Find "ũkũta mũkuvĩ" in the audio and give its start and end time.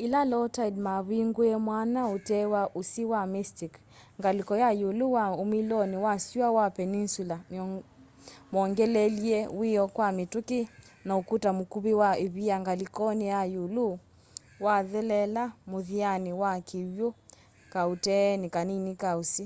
11.20-11.92